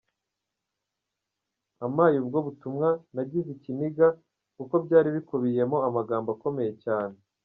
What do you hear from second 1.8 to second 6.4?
Ampaye ubwo butumwa nagize ikiniga, kuko byari bukubiyemo amagambo